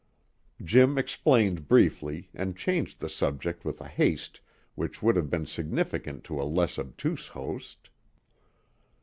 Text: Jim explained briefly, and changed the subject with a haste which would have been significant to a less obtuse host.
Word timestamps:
Jim 0.63 0.97
explained 0.97 1.67
briefly, 1.67 2.27
and 2.33 2.57
changed 2.57 2.99
the 2.99 3.07
subject 3.07 3.63
with 3.63 3.79
a 3.79 3.87
haste 3.87 4.41
which 4.73 5.03
would 5.03 5.15
have 5.15 5.29
been 5.29 5.45
significant 5.45 6.23
to 6.23 6.41
a 6.41 6.41
less 6.41 6.79
obtuse 6.79 7.27
host. 7.27 7.87